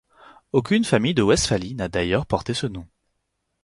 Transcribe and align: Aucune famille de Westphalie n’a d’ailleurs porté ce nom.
Aucune 0.51 0.83
famille 0.83 1.13
de 1.13 1.21
Westphalie 1.21 1.75
n’a 1.75 1.87
d’ailleurs 1.87 2.25
porté 2.25 2.55
ce 2.55 2.65
nom. 2.65 2.87